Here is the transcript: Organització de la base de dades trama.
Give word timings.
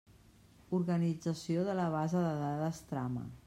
Organització 0.77 1.67
de 1.69 1.77
la 1.83 1.87
base 1.99 2.25
de 2.27 2.35
dades 2.43 2.85
trama. 2.93 3.31